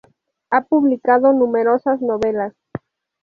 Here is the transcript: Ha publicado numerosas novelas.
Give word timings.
Ha 0.49 0.61
publicado 0.63 1.31
numerosas 1.31 2.01
novelas. 2.01 2.55